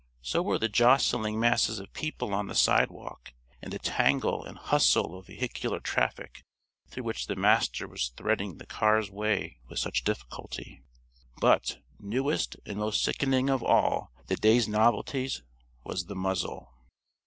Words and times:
So 0.23 0.41
were 0.41 0.57
the 0.57 0.67
jostling 0.67 1.39
masses 1.39 1.77
of 1.79 1.93
people 1.93 2.33
on 2.33 2.47
the 2.47 2.55
sidewalk 2.55 3.33
and 3.61 3.71
the 3.71 3.77
tangle 3.77 4.43
and 4.43 4.57
hustle 4.57 5.15
of 5.19 5.27
vehicular 5.27 5.79
traffic 5.79 6.43
through 6.87 7.03
which 7.03 7.27
the 7.27 7.35
Master 7.35 7.87
was 7.87 8.09
threading 8.17 8.57
the 8.57 8.65
car's 8.65 9.11
way 9.11 9.59
with 9.69 9.77
such 9.77 10.03
difficulty. 10.03 10.81
But, 11.39 11.83
newest 11.99 12.55
and 12.65 12.79
most 12.79 13.03
sickening 13.03 13.47
of 13.47 13.61
all 13.63 14.11
the 14.25 14.37
day's 14.37 14.67
novelties 14.67 15.43
was 15.83 16.05
the 16.05 16.15
muzzle. 16.15 16.73